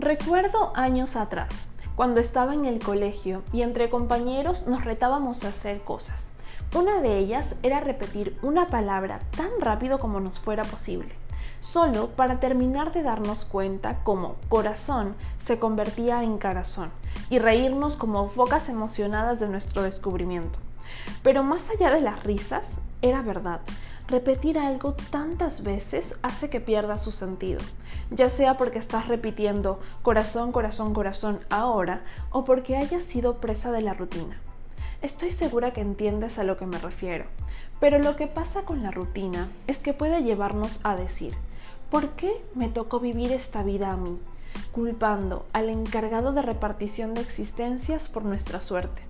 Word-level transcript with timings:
Recuerdo 0.00 0.70
años 0.76 1.16
atrás, 1.16 1.72
cuando 1.96 2.20
estaba 2.20 2.54
en 2.54 2.66
el 2.66 2.78
colegio 2.78 3.42
y 3.52 3.62
entre 3.62 3.90
compañeros 3.90 4.68
nos 4.68 4.84
retábamos 4.84 5.42
a 5.42 5.48
hacer 5.48 5.80
cosas. 5.80 6.30
Una 6.72 7.00
de 7.00 7.18
ellas 7.18 7.56
era 7.64 7.80
repetir 7.80 8.38
una 8.40 8.68
palabra 8.68 9.18
tan 9.36 9.50
rápido 9.60 9.98
como 9.98 10.20
nos 10.20 10.38
fuera 10.38 10.62
posible, 10.62 11.08
solo 11.58 12.10
para 12.10 12.38
terminar 12.38 12.92
de 12.92 13.02
darnos 13.02 13.44
cuenta 13.44 13.98
cómo 14.04 14.36
corazón 14.48 15.16
se 15.40 15.58
convertía 15.58 16.22
en 16.22 16.38
carazón 16.38 16.92
y 17.28 17.40
reírnos 17.40 17.96
como 17.96 18.28
focas 18.28 18.68
emocionadas 18.68 19.40
de 19.40 19.48
nuestro 19.48 19.82
descubrimiento. 19.82 20.60
Pero 21.24 21.42
más 21.42 21.68
allá 21.70 21.90
de 21.90 22.02
las 22.02 22.22
risas, 22.22 22.76
era 23.02 23.20
verdad. 23.20 23.62
Repetir 24.08 24.58
algo 24.58 24.94
tantas 24.94 25.62
veces 25.62 26.14
hace 26.22 26.48
que 26.48 26.60
pierda 26.60 26.96
su 26.96 27.12
sentido, 27.12 27.60
ya 28.10 28.30
sea 28.30 28.56
porque 28.56 28.78
estás 28.78 29.06
repitiendo 29.06 29.80
corazón, 30.00 30.50
corazón, 30.50 30.94
corazón 30.94 31.40
ahora 31.50 32.02
o 32.30 32.46
porque 32.46 32.78
hayas 32.78 33.04
sido 33.04 33.34
presa 33.34 33.70
de 33.70 33.82
la 33.82 33.92
rutina. 33.92 34.40
Estoy 35.02 35.30
segura 35.30 35.74
que 35.74 35.82
entiendes 35.82 36.38
a 36.38 36.44
lo 36.44 36.56
que 36.56 36.64
me 36.64 36.78
refiero, 36.78 37.26
pero 37.80 37.98
lo 37.98 38.16
que 38.16 38.26
pasa 38.26 38.62
con 38.62 38.82
la 38.82 38.90
rutina 38.90 39.48
es 39.66 39.76
que 39.78 39.92
puede 39.92 40.22
llevarnos 40.22 40.80
a 40.84 40.96
decir, 40.96 41.34
¿por 41.90 42.08
qué 42.10 42.32
me 42.54 42.70
tocó 42.70 43.00
vivir 43.00 43.30
esta 43.30 43.62
vida 43.62 43.92
a 43.92 43.96
mí? 43.96 44.18
culpando 44.72 45.46
al 45.52 45.68
encargado 45.68 46.32
de 46.32 46.42
repartición 46.42 47.14
de 47.14 47.20
existencias 47.20 48.08
por 48.08 48.24
nuestra 48.24 48.60
suerte, 48.60 49.02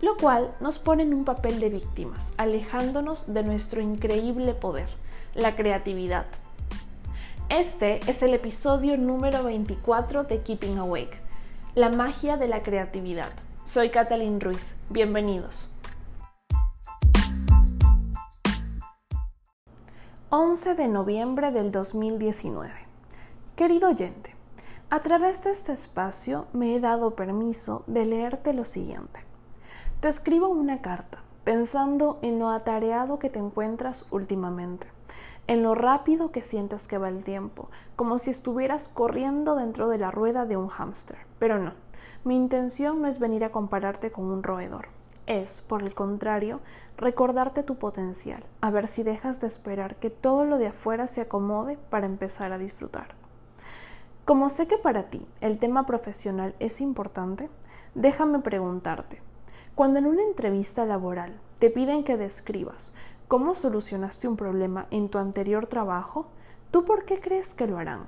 lo 0.00 0.16
cual 0.16 0.54
nos 0.60 0.78
pone 0.78 1.02
en 1.02 1.12
un 1.12 1.24
papel 1.24 1.60
de 1.60 1.68
víctimas, 1.68 2.32
alejándonos 2.36 3.32
de 3.32 3.42
nuestro 3.42 3.80
increíble 3.80 4.54
poder, 4.54 4.88
la 5.34 5.54
creatividad. 5.54 6.26
Este 7.48 8.00
es 8.10 8.22
el 8.22 8.32
episodio 8.32 8.96
número 8.96 9.44
24 9.44 10.24
de 10.24 10.40
Keeping 10.40 10.78
Awake, 10.78 11.18
la 11.74 11.90
magia 11.90 12.36
de 12.36 12.48
la 12.48 12.60
creatividad. 12.60 13.30
Soy 13.64 13.90
Catalin 13.90 14.40
Ruiz. 14.40 14.74
Bienvenidos. 14.88 15.68
11 20.30 20.76
de 20.76 20.88
noviembre 20.88 21.50
del 21.50 21.72
2019. 21.72 22.72
Querido 23.56 23.88
oyente, 23.88 24.34
a 24.88 25.02
través 25.02 25.44
de 25.44 25.50
este 25.50 25.72
espacio 25.72 26.46
me 26.52 26.74
he 26.74 26.80
dado 26.80 27.14
permiso 27.16 27.84
de 27.86 28.06
leerte 28.06 28.52
lo 28.54 28.64
siguiente. 28.64 29.29
Te 30.00 30.08
escribo 30.08 30.48
una 30.48 30.80
carta 30.80 31.18
pensando 31.44 32.18
en 32.22 32.38
lo 32.38 32.48
atareado 32.48 33.18
que 33.18 33.28
te 33.28 33.38
encuentras 33.38 34.06
últimamente, 34.10 34.86
en 35.46 35.62
lo 35.62 35.74
rápido 35.74 36.32
que 36.32 36.40
sientes 36.40 36.88
que 36.88 36.96
va 36.96 37.08
el 37.08 37.22
tiempo, 37.22 37.68
como 37.96 38.16
si 38.18 38.30
estuvieras 38.30 38.88
corriendo 38.88 39.56
dentro 39.56 39.90
de 39.90 39.98
la 39.98 40.10
rueda 40.10 40.46
de 40.46 40.56
un 40.56 40.68
hámster, 40.68 41.18
pero 41.38 41.58
no 41.58 41.74
mi 42.24 42.34
intención 42.34 43.02
no 43.02 43.08
es 43.08 43.18
venir 43.18 43.44
a 43.44 43.52
compararte 43.52 44.10
con 44.10 44.24
un 44.26 44.42
roedor. 44.42 44.88
Es, 45.26 45.60
por 45.60 45.82
el 45.82 45.94
contrario, 45.94 46.60
recordarte 46.96 47.62
tu 47.62 47.76
potencial, 47.76 48.42
a 48.62 48.70
ver 48.70 48.88
si 48.88 49.02
dejas 49.02 49.38
de 49.40 49.46
esperar 49.46 49.96
que 49.96 50.08
todo 50.08 50.46
lo 50.46 50.56
de 50.56 50.68
afuera 50.68 51.06
se 51.06 51.20
acomode 51.20 51.76
para 51.90 52.06
empezar 52.06 52.52
a 52.52 52.58
disfrutar. 52.58 53.14
Como 54.24 54.48
sé 54.48 54.66
que 54.66 54.78
para 54.78 55.08
ti 55.08 55.26
el 55.42 55.58
tema 55.58 55.84
profesional 55.84 56.54
es 56.58 56.80
importante, 56.80 57.50
déjame 57.94 58.40
preguntarte, 58.40 59.20
cuando 59.80 59.98
en 59.98 60.04
una 60.04 60.24
entrevista 60.24 60.84
laboral 60.84 61.40
te 61.58 61.70
piden 61.70 62.04
que 62.04 62.18
describas 62.18 62.92
cómo 63.28 63.54
solucionaste 63.54 64.28
un 64.28 64.36
problema 64.36 64.86
en 64.90 65.08
tu 65.08 65.16
anterior 65.16 65.68
trabajo, 65.68 66.26
¿tú 66.70 66.84
por 66.84 67.06
qué 67.06 67.18
crees 67.18 67.54
que 67.54 67.66
lo 67.66 67.78
harán? 67.78 68.06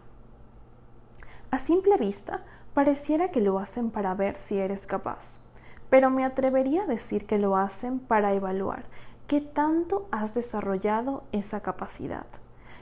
A 1.50 1.58
simple 1.58 1.96
vista, 1.96 2.42
Pareciera 2.74 3.30
que 3.30 3.40
lo 3.40 3.58
hacen 3.58 3.90
para 3.90 4.12
ver 4.12 4.36
si 4.36 4.58
eres 4.58 4.86
capaz, 4.86 5.40
pero 5.88 6.10
me 6.10 6.26
atrevería 6.26 6.82
a 6.82 6.86
decir 6.86 7.24
que 7.24 7.38
lo 7.38 7.56
hacen 7.56 8.00
para 8.00 8.34
evaluar 8.34 8.84
qué 9.26 9.40
tanto 9.40 10.08
has 10.10 10.34
desarrollado 10.34 11.24
esa 11.32 11.60
capacidad. 11.60 12.26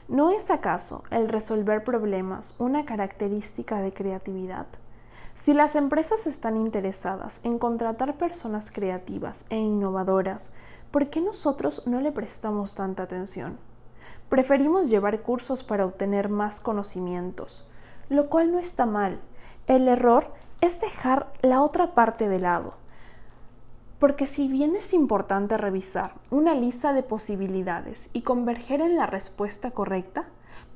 ¿No 0.09 0.33
es 0.33 0.51
acaso 0.51 1.05
el 1.13 1.29
resolver 1.29 1.85
problemas 1.85 2.57
una 2.59 2.85
característica 2.85 3.81
de 3.83 3.93
creatividad? 3.93 4.67
Si 5.35 5.55
las 5.55 5.75
empresas 5.75 6.27
están 6.27 6.57
interesadas 6.57 7.41
en 7.45 7.59
contratar 7.59 8.17
personas 8.17 8.71
creativas 8.71 9.47
e 9.51 9.57
innovadoras, 9.57 10.53
¿por 10.91 11.09
qué 11.09 11.21
nosotros 11.21 11.87
no 11.87 12.01
le 12.01 12.13
prestamos 12.13 12.75
tanta 12.75 13.05
atención? 13.05 13.59
Preferimos 14.29 14.91
llevar 14.91 15.23
cursos 15.23 15.65
para 15.65 15.87
obtener 15.87 16.29
más 16.29 16.61
conocimientos, 16.61 17.69
lo 18.09 18.29
cual 18.29 18.53
no 18.53 18.59
está 18.59 18.87
mal, 18.87 19.21
el 19.67 19.89
error 19.89 20.33
es 20.61 20.81
dejar 20.81 21.33
la 21.43 21.63
otra 21.63 21.95
parte 21.95 22.29
de 22.29 22.39
lado. 22.39 22.75
Porque 23.99 24.27
si 24.27 24.49
bien 24.49 24.77
es 24.77 24.95
importante 24.95 25.57
revisar 25.57 26.15
una 26.31 26.55
lista 26.55 26.93
de 26.93 27.03
posibilidades 27.03 28.11
y 28.13 28.23
converger 28.23 28.81
en 28.81 28.97
la 28.97 29.07
respuesta 29.07 29.71
correcta, 29.71 30.27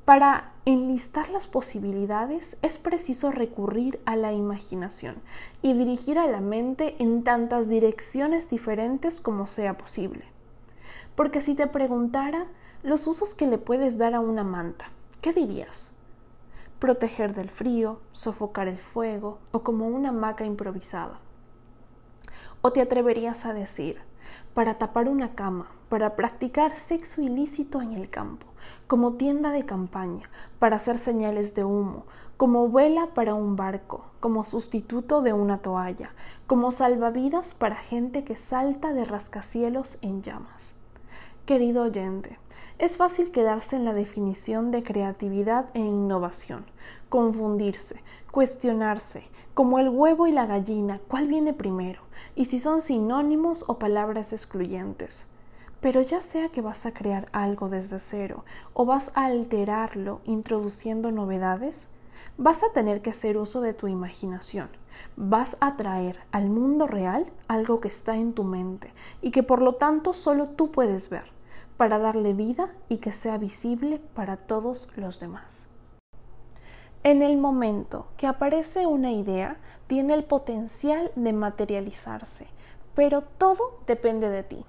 para 0.05 0.51
enlistar 0.65 1.29
las 1.29 1.47
posibilidades 1.47 2.57
es 2.61 2.77
preciso 2.77 3.31
recurrir 3.31 3.99
a 4.05 4.15
la 4.15 4.33
imaginación 4.33 5.15
y 5.61 5.73
dirigir 5.73 6.19
a 6.19 6.27
la 6.27 6.41
mente 6.41 6.95
en 6.99 7.23
tantas 7.23 7.69
direcciones 7.69 8.49
diferentes 8.49 9.21
como 9.21 9.47
sea 9.47 9.77
posible. 9.77 10.25
Porque 11.15 11.41
si 11.41 11.55
te 11.55 11.67
preguntara 11.67 12.47
los 12.83 13.07
usos 13.07 13.33
que 13.33 13.47
le 13.47 13.57
puedes 13.57 13.97
dar 13.97 14.13
a 14.13 14.19
una 14.19 14.43
manta, 14.43 14.91
¿qué 15.21 15.33
dirías? 15.33 15.95
proteger 16.79 17.33
del 17.33 17.49
frío, 17.49 17.99
sofocar 18.11 18.67
el 18.67 18.77
fuego 18.77 19.39
o 19.51 19.63
como 19.63 19.87
una 19.87 20.09
hamaca 20.09 20.45
improvisada. 20.45 21.19
O 22.61 22.71
te 22.71 22.81
atreverías 22.81 23.45
a 23.45 23.53
decir, 23.53 23.99
para 24.53 24.77
tapar 24.77 25.07
una 25.07 25.33
cama, 25.33 25.67
para 25.89 26.15
practicar 26.15 26.75
sexo 26.75 27.21
ilícito 27.21 27.81
en 27.81 27.93
el 27.93 28.09
campo, 28.09 28.47
como 28.87 29.13
tienda 29.13 29.51
de 29.51 29.65
campaña, 29.65 30.29
para 30.59 30.77
hacer 30.77 30.97
señales 30.97 31.55
de 31.55 31.63
humo, 31.63 32.05
como 32.37 32.69
vela 32.69 33.13
para 33.13 33.33
un 33.33 33.55
barco, 33.55 34.05
como 34.19 34.43
sustituto 34.43 35.21
de 35.21 35.33
una 35.33 35.59
toalla, 35.59 36.11
como 36.47 36.71
salvavidas 36.71 37.53
para 37.53 37.75
gente 37.75 38.23
que 38.23 38.35
salta 38.35 38.93
de 38.93 39.05
rascacielos 39.05 39.97
en 40.01 40.21
llamas. 40.21 40.75
Querido 41.45 41.83
oyente, 41.83 42.39
es 42.77 42.97
fácil 42.97 43.31
quedarse 43.31 43.75
en 43.75 43.85
la 43.85 43.93
definición 43.93 44.71
de 44.71 44.83
creatividad 44.83 45.67
e 45.73 45.79
innovación, 45.79 46.65
confundirse, 47.07 48.01
cuestionarse, 48.31 49.29
como 49.53 49.79
el 49.79 49.87
huevo 49.87 50.27
y 50.27 50.33
la 50.33 50.45
gallina, 50.45 50.99
cuál 51.07 51.27
viene 51.27 51.53
primero, 51.53 52.01
y 52.35 52.45
si 52.45 52.59
son 52.59 52.81
sinónimos 52.81 53.63
o 53.67 53.79
palabras 53.79 54.33
excluyentes. 54.33 55.27
Pero 55.85 56.01
ya 56.01 56.23
sea 56.23 56.49
que 56.49 56.61
vas 56.61 56.87
a 56.87 56.95
crear 56.95 57.29
algo 57.31 57.69
desde 57.69 57.99
cero 57.99 58.43
o 58.73 58.85
vas 58.85 59.11
a 59.13 59.25
alterarlo 59.25 60.19
introduciendo 60.25 61.11
novedades, 61.11 61.89
vas 62.39 62.63
a 62.63 62.73
tener 62.73 63.03
que 63.03 63.11
hacer 63.11 63.37
uso 63.37 63.61
de 63.61 63.75
tu 63.75 63.87
imaginación. 63.87 64.69
Vas 65.15 65.57
a 65.59 65.77
traer 65.77 66.17
al 66.31 66.49
mundo 66.49 66.87
real 66.87 67.27
algo 67.47 67.81
que 67.81 67.87
está 67.87 68.15
en 68.15 68.33
tu 68.33 68.43
mente 68.43 68.91
y 69.21 69.29
que 69.29 69.43
por 69.43 69.61
lo 69.61 69.73
tanto 69.73 70.13
solo 70.13 70.49
tú 70.49 70.71
puedes 70.71 71.11
ver 71.11 71.29
para 71.77 71.99
darle 71.99 72.33
vida 72.33 72.73
y 72.89 72.97
que 72.97 73.11
sea 73.11 73.37
visible 73.37 74.01
para 74.15 74.37
todos 74.37 74.89
los 74.95 75.19
demás. 75.19 75.69
En 77.03 77.21
el 77.21 77.37
momento 77.37 78.07
que 78.17 78.25
aparece 78.25 78.87
una 78.87 79.11
idea, 79.11 79.57
tiene 79.85 80.15
el 80.15 80.23
potencial 80.23 81.11
de 81.15 81.31
materializarse, 81.31 82.47
pero 82.95 83.21
todo 83.21 83.81
depende 83.85 84.29
de 84.29 84.41
ti. 84.41 84.65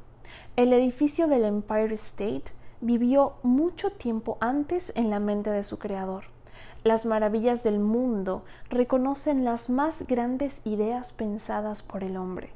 El 0.56 0.72
edificio 0.72 1.26
del 1.26 1.44
Empire 1.44 1.94
State 1.94 2.44
vivió 2.81 3.34
mucho 3.43 3.90
tiempo 3.90 4.38
antes 4.40 4.93
en 4.96 5.11
la 5.11 5.20
mente 5.20 5.50
de 5.50 5.62
su 5.62 5.78
creador. 5.78 6.25
Las 6.84 7.06
maravillas 7.06 7.62
del 7.62 7.78
mundo 7.78 8.44
reconocen 8.70 9.44
las 9.44 9.70
más 9.70 10.06
grandes 10.06 10.61
ideas 10.64 11.12
pensadas 11.12 11.82
por 11.82 12.05
el 12.05 12.17
hombre. 12.17 12.50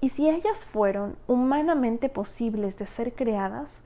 Y 0.00 0.10
si 0.10 0.30
ellas 0.30 0.64
fueron 0.64 1.16
humanamente 1.26 2.08
posibles 2.08 2.78
de 2.78 2.86
ser 2.86 3.14
creadas, 3.14 3.84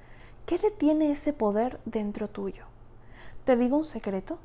¿Qué 0.49 0.57
detiene 0.57 1.11
ese 1.11 1.35
poder 1.35 1.79
dentro 1.85 2.27
tuyo? 2.27 2.65
¿Te 3.45 3.55
digo 3.55 3.77
un 3.77 3.85
secreto? 3.85 4.39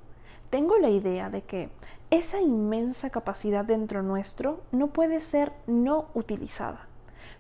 Tengo 0.50 0.78
la 0.78 0.89
idea 0.89 1.30
de 1.30 1.44
que 1.44 1.69
esa 2.10 2.42
inmensa 2.42 3.10
capacidad 3.10 3.63
dentro 3.63 4.04
nuestro 4.04 4.60
no 4.74 4.88
puede 4.88 5.22
ser 5.22 5.54
no 5.66 6.07
utilizada. 6.13 6.89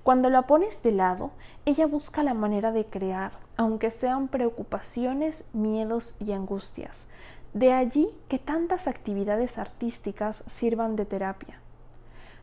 Cuando 0.03 0.29
la 0.29 0.41
pones 0.43 0.83
de 0.83 0.91
lado, 0.91 1.31
ella 1.65 1.87
busca 1.87 2.23
la 2.23 2.33
manera 2.33 2.73
de 2.73 2.85
crear, 2.85 3.31
aunque 3.55 3.89
sean 3.89 4.27
preocupaciones, 4.27 5.45
miedos 5.53 6.15
y 6.19 6.33
angustias. 6.33 7.07
De 7.53 7.71
allí 7.71 8.09
que 8.27 8.37
tantas 8.37 8.87
actividades 8.87 9.57
artísticas 9.57 10.43
sirvan 10.45 10.97
de 10.97 11.05
terapia. 11.05 11.59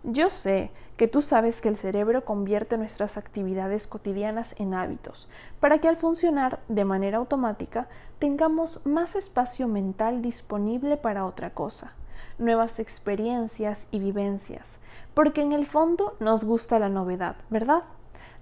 Yo 0.05 0.31
sé 0.31 0.71
que 0.97 1.09
tú 1.09 1.21
sabes 1.21 1.61
que 1.61 1.69
el 1.69 1.77
cerebro 1.77 2.25
convierte 2.25 2.79
nuestras 2.79 3.19
actividades 3.19 3.87
cotidianas 3.87 4.59
en 4.59 4.73
hábitos, 4.73 5.29
para 5.61 5.79
que 5.79 5.89
al 5.89 5.97
funcionar 5.97 6.61
de 6.69 6.87
manera 6.87 7.19
automática 7.19 7.89
tengamos 8.19 8.85
más 8.87 9.17
espacio 9.17 9.69
mental 9.69 10.23
disponible 10.23 10.97
para 10.97 11.27
otra 11.27 11.51
cosa, 11.51 11.93
nuevas 12.41 12.81
experiencias 12.81 13.87
y 13.91 14.01
vivencias, 14.01 14.81
porque 15.15 15.43
en 15.43 15.53
el 15.53 15.67
fondo 15.67 16.17
nos 16.19 16.45
gusta 16.45 16.79
la 16.79 16.89
novedad, 16.89 17.37
¿verdad? 17.51 17.83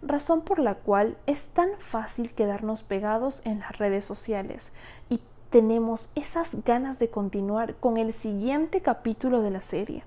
Razón 0.00 0.42
por 0.42 0.58
la 0.58 0.76
cual 0.76 1.16
es 1.26 1.48
tan 1.48 1.70
fácil 1.78 2.32
quedarnos 2.32 2.82
pegados 2.82 3.42
en 3.44 3.60
las 3.60 3.76
redes 3.78 4.04
sociales 4.04 4.72
y 5.10 5.20
tenemos 5.50 6.10
esas 6.14 6.62
ganas 6.64 6.98
de 6.98 7.10
continuar 7.10 7.74
con 7.74 7.96
el 7.96 8.12
siguiente 8.12 8.80
capítulo 8.80 9.42
de 9.42 9.50
la 9.50 9.62
serie. 9.62 10.04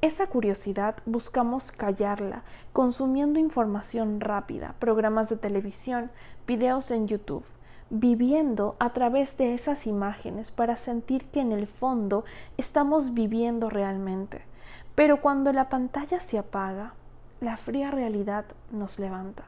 Esa 0.00 0.28
curiosidad 0.28 0.96
buscamos 1.06 1.72
callarla, 1.72 2.42
consumiendo 2.72 3.40
información 3.40 4.20
rápida, 4.20 4.74
programas 4.78 5.28
de 5.28 5.36
televisión, 5.36 6.10
videos 6.46 6.92
en 6.92 7.08
YouTube, 7.08 7.44
viviendo 7.90 8.76
a 8.78 8.90
través 8.90 9.36
de 9.38 9.54
esas 9.54 9.86
imágenes 9.86 10.50
para 10.50 10.76
sentir 10.76 11.24
que 11.26 11.40
en 11.40 11.52
el 11.52 11.66
fondo 11.66 12.24
estamos 12.56 13.14
viviendo 13.14 13.70
realmente. 13.70 14.42
Pero 14.94 15.20
cuando 15.20 15.52
la 15.52 15.68
pantalla 15.68 16.20
se 16.20 16.38
apaga, 16.38 16.94
la 17.40 17.56
fría 17.56 17.90
realidad 17.90 18.44
nos 18.70 18.98
levanta. 18.98 19.44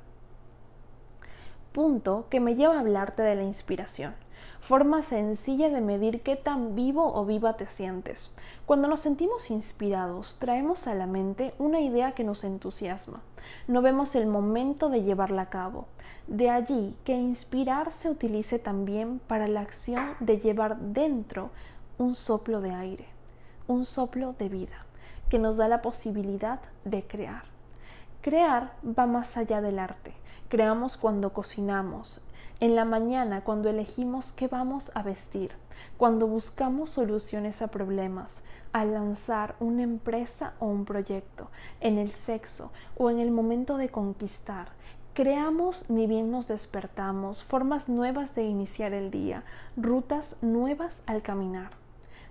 Punto 1.73 2.27
que 2.31 2.41
me 2.41 2.55
lleva 2.55 2.77
a 2.77 2.81
hablarte 2.81 3.23
de 3.23 3.35
la 3.35 3.43
inspiración 3.43 4.15
forma 4.61 5.03
sencilla 5.03 5.69
de 5.71 5.81
medir 5.81 6.23
qué 6.23 6.37
tan 6.37 6.75
vivo 6.75 7.13
o 7.15 7.25
viva 7.25 7.57
te 7.57 7.67
sientes. 7.67 8.35
Cuando 8.67 8.89
nos 8.89 9.01
sentimos 9.01 9.51
inspirados, 9.51 10.37
traemos 10.39 10.87
a 10.87 10.95
la 10.95 11.07
mente 11.07 11.55
una 11.59 11.81
idea 11.81 12.13
que 12.13 12.25
nos 12.25 12.45
entusiasma. 12.45 13.21
No 13.67 13.83
vemos 13.83 14.15
el 14.15 14.27
momento 14.27 14.89
de 14.89 15.03
llevarla 15.03 15.43
a 15.43 15.51
cabo. 15.51 15.87
De 16.27 16.51
allí 16.51 16.95
que 17.05 17.15
inspirar 17.15 17.93
se 17.93 18.11
utilice 18.11 18.59
también 18.59 19.21
para 19.27 19.49
la 19.49 19.63
acción 19.63 20.15
de 20.21 20.39
llevar 20.39 20.79
dentro 20.79 21.51
un 21.99 22.15
soplo 22.15 22.61
de 22.61 22.71
aire, 22.71 23.07
un 23.67 23.85
soplo 23.85 24.35
de 24.39 24.49
vida, 24.49 24.87
que 25.29 25.39
nos 25.39 25.57
da 25.57 25.69
la 25.69 25.83
posibilidad 25.83 26.61
de 26.85 27.03
crear. 27.03 27.45
Crear 28.21 28.75
va 28.87 29.07
más 29.07 29.37
allá 29.37 29.61
del 29.61 29.79
arte. 29.79 30.15
Creamos 30.49 30.97
cuando 30.97 31.33
cocinamos, 31.33 32.21
en 32.61 32.77
la 32.77 32.85
mañana 32.85 33.43
cuando 33.43 33.71
elegimos 33.71 34.33
qué 34.33 34.47
vamos 34.47 34.93
a 34.95 35.03
vestir, 35.03 35.53
cuando 35.97 36.27
buscamos 36.27 36.91
soluciones 36.91 37.63
a 37.63 37.69
problemas, 37.69 38.45
al 38.73 38.93
lanzar 38.93 39.57
una 39.61 39.83
empresa 39.83 40.53
o 40.61 40.67
un 40.67 40.85
proyecto, 40.85 41.51
en 41.81 41.99
el 41.99 42.13
sexo 42.13 42.71
o 42.97 43.11
en 43.11 43.19
el 43.19 43.31
momento 43.31 43.79
de 43.79 43.89
conquistar. 43.89 44.69
Creamos 45.15 45.89
ni 45.89 46.07
bien 46.07 46.31
nos 46.31 46.49
despertamos 46.49 47.43
formas 47.43 47.89
nuevas 47.89 48.35
de 48.35 48.45
iniciar 48.45 48.93
el 48.93 49.11
día, 49.11 49.43
rutas 49.77 50.37
nuevas 50.43 51.03
al 51.07 51.23
caminar. 51.23 51.73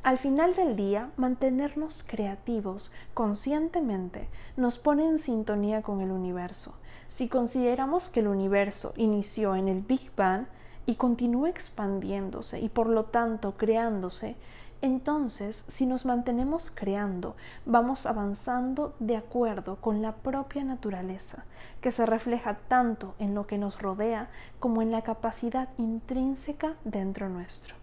Al 0.02 0.18
final 0.18 0.56
del 0.56 0.78
día, 0.78 1.10
mantenernos 1.18 2.06
creativos 2.08 2.94
conscientemente 3.14 4.30
nos 4.56 4.78
pone 4.78 5.06
en 5.06 5.18
sintonía 5.18 5.82
con 5.82 6.00
el 6.00 6.12
universo 6.12 6.75
si 7.10 7.28
consideramos 7.28 8.08
que 8.08 8.22
el 8.22 8.28
universo 8.28 8.94
inició 8.96 9.56
en 9.56 9.68
el 9.68 9.82
Big 9.82 10.12
Bang 10.16 10.46
y 10.86 10.96
continúa 10.96 11.50
expandiéndose 11.50 12.60
y 12.60 12.70
por 12.70 12.88
lo 12.88 13.06
tanto 13.06 13.58
creándose, 13.58 14.36
entonces 14.82 15.66
si 15.68 15.86
nos 15.86 16.06
mantenemos 16.06 16.72
creando, 16.72 17.36
vamos 17.66 18.06
avanzando 18.06 18.94
de 19.00 19.18
acuerdo 19.18 19.78
con 19.78 20.02
la 20.02 20.14
propia 20.14 20.64
naturaleza, 20.64 21.44
que 21.82 21.92
se 21.92 22.06
refleja 22.06 22.60
tanto 22.68 23.16
en 23.20 23.36
lo 23.36 23.48
que 23.48 23.58
nos 23.58 23.82
rodea 23.82 24.30
como 24.60 24.82
en 24.82 24.92
la 24.92 25.02
capacidad 25.02 25.68
intrínseca 25.78 26.76
dentro 26.86 27.28
nuestro. 27.28 27.76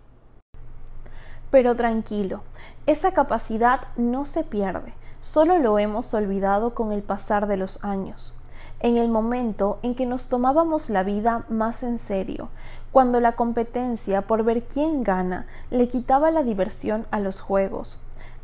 Pero 1.50 1.74
tranquilo, 1.74 2.42
esa 2.86 3.12
capacidad 3.12 3.88
no 3.96 4.24
se 4.24 4.44
pierde, 4.44 4.94
solo 5.20 5.58
lo 5.58 5.78
hemos 5.78 6.14
olvidado 6.14 6.74
con 6.74 6.92
el 6.92 7.02
pasar 7.02 7.46
de 7.46 7.56
los 7.56 7.84
años 7.84 8.35
en 8.80 8.96
el 8.96 9.08
momento 9.08 9.78
en 9.82 9.94
que 9.94 10.06
nos 10.06 10.26
tomábamos 10.26 10.90
la 10.90 11.02
vida 11.02 11.44
más 11.48 11.82
en 11.82 11.98
serio, 11.98 12.48
cuando 12.92 13.20
la 13.20 13.32
competencia 13.32 14.22
por 14.22 14.44
ver 14.44 14.64
quién 14.64 15.02
gana 15.02 15.46
le 15.70 15.88
quitaba 15.88 16.30
la 16.30 16.42
diversión 16.42 17.06
a 17.10 17.20
los 17.20 17.40
juegos. 17.40 18.00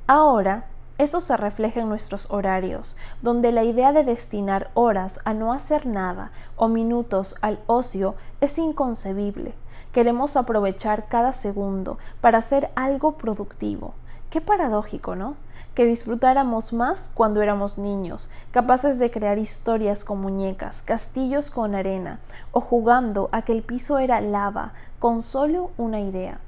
Ahora, 0.06 0.66
eso 0.98 1.20
se 1.20 1.36
refleja 1.36 1.80
en 1.80 1.88
nuestros 1.88 2.30
horarios, 2.30 2.96
donde 3.22 3.50
la 3.50 3.64
idea 3.64 3.92
de 3.92 4.04
destinar 4.04 4.70
horas 4.74 5.20
a 5.24 5.34
no 5.34 5.52
hacer 5.52 5.86
nada 5.86 6.32
o 6.56 6.68
minutos 6.68 7.34
al 7.40 7.58
ocio 7.66 8.14
es 8.40 8.58
inconcebible. 8.58 9.54
Queremos 9.92 10.36
aprovechar 10.36 11.06
cada 11.08 11.32
segundo 11.32 11.98
para 12.20 12.38
hacer 12.38 12.70
algo 12.76 13.12
productivo. 13.12 13.94
Qué 14.32 14.40
paradójico, 14.40 15.14
¿no? 15.14 15.36
que 15.74 15.84
disfrutáramos 15.84 16.72
más 16.72 17.10
cuando 17.12 17.42
éramos 17.42 17.76
niños, 17.76 18.30
capaces 18.50 18.98
de 18.98 19.10
crear 19.10 19.38
historias 19.38 20.04
con 20.04 20.22
muñecas, 20.22 20.80
castillos 20.80 21.50
con 21.50 21.74
arena, 21.74 22.18
o 22.50 22.60
jugando 22.60 23.28
a 23.32 23.42
que 23.42 23.52
el 23.52 23.62
piso 23.62 23.98
era 23.98 24.22
lava, 24.22 24.72
con 24.98 25.22
solo 25.22 25.70
una 25.76 26.00
idea. 26.00 26.40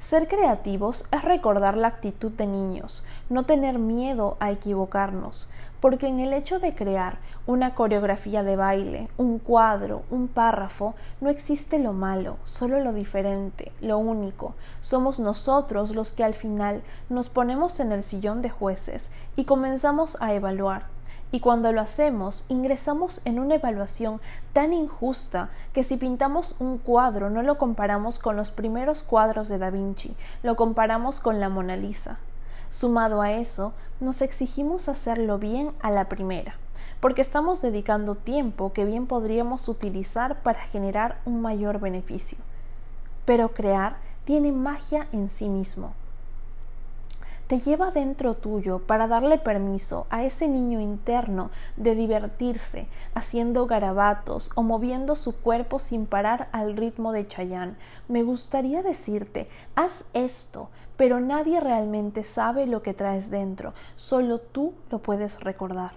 Ser 0.00 0.28
creativos 0.28 1.06
es 1.12 1.22
recordar 1.22 1.76
la 1.76 1.88
actitud 1.88 2.32
de 2.32 2.46
niños, 2.46 3.04
no 3.28 3.44
tener 3.44 3.78
miedo 3.78 4.38
a 4.40 4.50
equivocarnos, 4.50 5.50
porque 5.80 6.06
en 6.06 6.20
el 6.20 6.32
hecho 6.32 6.58
de 6.58 6.74
crear 6.74 7.18
una 7.46 7.74
coreografía 7.74 8.42
de 8.42 8.56
baile, 8.56 9.08
un 9.16 9.38
cuadro, 9.38 10.02
un 10.10 10.28
párrafo, 10.28 10.94
no 11.20 11.30
existe 11.30 11.78
lo 11.78 11.92
malo, 11.92 12.36
solo 12.44 12.80
lo 12.80 12.92
diferente, 12.92 13.72
lo 13.80 13.98
único. 13.98 14.54
Somos 14.80 15.18
nosotros 15.18 15.94
los 15.94 16.12
que 16.12 16.24
al 16.24 16.34
final 16.34 16.82
nos 17.08 17.28
ponemos 17.28 17.80
en 17.80 17.92
el 17.92 18.02
sillón 18.02 18.42
de 18.42 18.50
jueces 18.50 19.10
y 19.36 19.44
comenzamos 19.44 20.20
a 20.20 20.34
evaluar. 20.34 20.84
Y 21.30 21.40
cuando 21.40 21.72
lo 21.72 21.82
hacemos, 21.82 22.46
ingresamos 22.48 23.20
en 23.26 23.38
una 23.38 23.56
evaluación 23.56 24.20
tan 24.54 24.72
injusta 24.72 25.50
que 25.74 25.84
si 25.84 25.98
pintamos 25.98 26.56
un 26.58 26.78
cuadro 26.78 27.28
no 27.28 27.42
lo 27.42 27.58
comparamos 27.58 28.18
con 28.18 28.36
los 28.36 28.50
primeros 28.50 29.02
cuadros 29.02 29.48
de 29.48 29.58
Da 29.58 29.70
Vinci, 29.70 30.16
lo 30.42 30.56
comparamos 30.56 31.20
con 31.20 31.38
la 31.38 31.50
Mona 31.50 31.76
Lisa. 31.76 32.18
Sumado 32.70 33.22
a 33.22 33.32
eso, 33.32 33.72
nos 34.00 34.22
exigimos 34.22 34.88
hacerlo 34.88 35.38
bien 35.38 35.72
a 35.80 35.90
la 35.90 36.08
primera, 36.08 36.54
porque 37.00 37.22
estamos 37.22 37.62
dedicando 37.62 38.14
tiempo 38.14 38.72
que 38.72 38.84
bien 38.84 39.06
podríamos 39.06 39.68
utilizar 39.68 40.42
para 40.42 40.62
generar 40.64 41.18
un 41.24 41.42
mayor 41.42 41.80
beneficio. 41.80 42.38
Pero 43.24 43.50
crear 43.50 43.96
tiene 44.24 44.52
magia 44.52 45.08
en 45.12 45.28
sí 45.28 45.48
mismo 45.48 45.92
te 47.48 47.60
lleva 47.60 47.90
dentro 47.90 48.34
tuyo 48.34 48.80
para 48.80 49.08
darle 49.08 49.38
permiso 49.38 50.06
a 50.10 50.22
ese 50.22 50.48
niño 50.48 50.80
interno 50.80 51.50
de 51.78 51.94
divertirse 51.94 52.86
haciendo 53.14 53.66
garabatos 53.66 54.50
o 54.54 54.62
moviendo 54.62 55.16
su 55.16 55.34
cuerpo 55.34 55.78
sin 55.78 56.04
parar 56.04 56.48
al 56.52 56.76
ritmo 56.76 57.10
de 57.10 57.26
Chayán. 57.26 57.78
Me 58.06 58.22
gustaría 58.22 58.82
decirte, 58.82 59.48
haz 59.76 60.04
esto, 60.12 60.68
pero 60.98 61.20
nadie 61.20 61.58
realmente 61.60 62.22
sabe 62.22 62.66
lo 62.66 62.82
que 62.82 62.92
traes 62.92 63.30
dentro, 63.30 63.72
solo 63.96 64.38
tú 64.40 64.74
lo 64.90 64.98
puedes 64.98 65.40
recordar. 65.40 65.92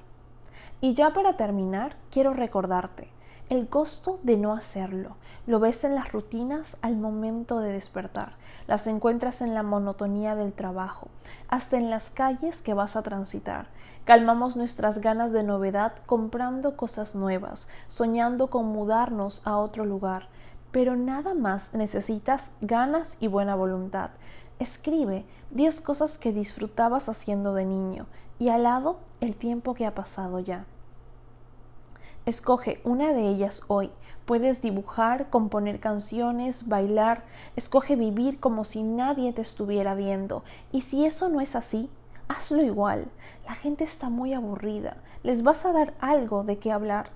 Y 0.80 0.94
ya 0.94 1.14
para 1.14 1.36
terminar, 1.36 1.98
quiero 2.12 2.34
recordarte, 2.34 3.10
el 3.52 3.68
costo 3.68 4.22
de 4.24 4.38
no 4.38 4.54
hacerlo. 4.54 5.18
Lo 5.46 5.60
ves 5.60 5.84
en 5.84 5.94
las 5.94 6.14
rutinas 6.14 6.78
al 6.82 6.96
momento 6.96 7.60
de 7.60 7.74
despertar, 7.74 8.36
las 8.66 8.88
encuentras 8.88 9.42
en 9.42 9.54
la 9.54 9.62
monotonía 9.62 10.36
del 10.36 10.54
trabajo, 10.54 11.10
hasta 11.50 11.78
en 11.78 11.90
las 11.90 12.10
calles 12.10 12.62
que 12.62 12.74
vas 12.74 12.96
a 12.96 13.02
transitar. 13.02 13.68
Calmamos 14.06 14.56
nuestras 14.56 15.00
ganas 15.00 15.34
de 15.34 15.44
novedad 15.44 15.92
comprando 16.06 16.78
cosas 16.78 17.14
nuevas, 17.14 17.68
soñando 17.90 18.48
con 18.48 18.68
mudarnos 18.68 19.46
a 19.46 19.58
otro 19.58 19.84
lugar, 19.84 20.30
pero 20.72 20.96
nada 20.96 21.34
más 21.34 21.74
necesitas 21.74 22.52
ganas 22.62 23.18
y 23.20 23.28
buena 23.28 23.56
voluntad. 23.56 24.12
Escribe 24.60 25.26
diez 25.50 25.82
cosas 25.82 26.18
que 26.18 26.32
disfrutabas 26.32 27.10
haciendo 27.10 27.54
de 27.54 27.66
niño 27.66 28.06
y 28.40 28.48
al 28.48 28.64
lado 28.64 29.00
el 29.20 29.36
tiempo 29.36 29.74
que 29.74 29.86
ha 29.86 29.94
pasado 29.94 30.40
ya. 30.40 30.64
Escoge 32.26 32.82
una 32.84 33.14
de 33.14 33.28
ellas 33.28 33.64
hoy. 33.68 33.90
Puedes 34.26 34.62
dibujar, 34.62 35.30
componer 35.30 35.80
canciones, 35.80 36.68
bailar. 36.68 37.24
Escoge 37.56 37.96
vivir 37.96 38.40
como 38.40 38.64
si 38.64 38.84
nadie 38.84 39.34
te 39.34 39.42
estuviera 39.42 39.96
viendo. 39.96 40.44
Y 40.72 40.82
si 40.82 41.06
eso 41.06 41.30
no 41.30 41.42
es 41.42 41.56
así, 41.56 41.90
hazlo 42.28 42.62
igual. 42.62 43.08
La 43.48 43.56
gente 43.56 43.84
está 43.84 44.10
muy 44.10 44.34
aburrida. 44.34 44.98
Les 45.24 45.42
vas 45.42 45.66
a 45.66 45.74
dar 45.74 45.94
algo 46.00 46.44
de 46.44 46.60
qué 46.60 46.72
hablar. 46.72 47.10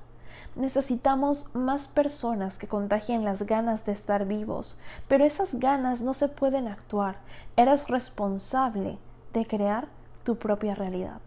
Necesitamos 0.56 1.54
más 1.54 1.88
personas 1.88 2.58
que 2.58 2.68
contagien 2.68 3.24
las 3.24 3.44
ganas 3.44 3.86
de 3.86 3.92
estar 3.92 4.26
vivos, 4.26 4.80
pero 5.08 5.26
esas 5.26 5.56
ganas 5.56 6.02
no 6.02 6.14
se 6.14 6.30
pueden 6.30 6.68
actuar. 6.68 7.18
Eres 7.58 7.90
responsable 7.90 8.98
de 9.34 9.46
crear 9.46 9.88
tu 10.24 10.38
propia 10.38 10.74
realidad. 10.74 11.20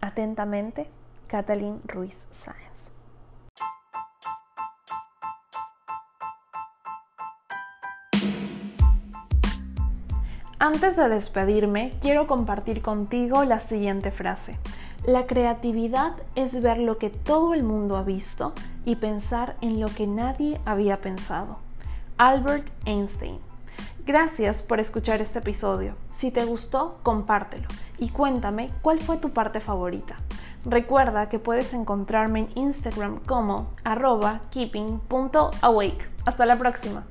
Atentamente, 0.00 0.88
Kathleen 1.28 1.80
Ruiz 1.84 2.26
Sáenz. 2.32 2.90
Antes 10.58 10.96
de 10.96 11.08
despedirme, 11.08 11.92
quiero 12.00 12.26
compartir 12.26 12.82
contigo 12.82 13.44
la 13.44 13.60
siguiente 13.60 14.10
frase. 14.10 14.58
La 15.06 15.26
creatividad 15.26 16.14
es 16.34 16.60
ver 16.60 16.78
lo 16.78 16.98
que 16.98 17.10
todo 17.10 17.54
el 17.54 17.62
mundo 17.62 17.96
ha 17.96 18.02
visto 18.02 18.52
y 18.84 18.96
pensar 18.96 19.54
en 19.60 19.80
lo 19.80 19.86
que 19.86 20.08
nadie 20.08 20.60
había 20.64 21.00
pensado. 21.00 21.58
Albert 22.16 22.66
Einstein. 22.86 23.38
Gracias 24.04 24.62
por 24.62 24.80
escuchar 24.80 25.20
este 25.20 25.38
episodio. 25.38 25.94
Si 26.10 26.30
te 26.32 26.44
gustó, 26.44 26.98
compártelo 27.04 27.68
y 27.98 28.08
cuéntame 28.08 28.70
cuál 28.82 29.00
fue 29.00 29.18
tu 29.18 29.30
parte 29.30 29.60
favorita. 29.60 30.16
Recuerda 30.64 31.28
que 31.28 31.38
puedes 31.38 31.72
encontrarme 31.72 32.40
en 32.40 32.48
Instagram 32.54 33.20
como 33.26 33.70
arroba 33.84 34.40
keeping.awake. 34.50 36.10
Hasta 36.24 36.46
la 36.46 36.58
próxima. 36.58 37.04